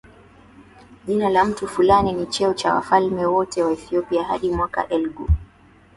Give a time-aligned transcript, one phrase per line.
[1.07, 5.29] jina la mtu fulani ni cheo cha wafalme wote wa Ethiopia hadi mwaka elgu